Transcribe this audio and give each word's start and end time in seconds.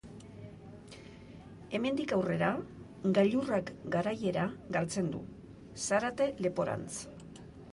Hemendik 1.79 2.13
aurrera, 2.17 2.47
gailurrak 3.17 3.69
garaiera 3.97 4.47
galtzen 4.77 5.13
du, 5.17 5.23
Zarate 5.87 6.31
leporantz. 6.47 6.99